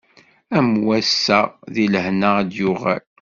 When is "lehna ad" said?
1.93-2.47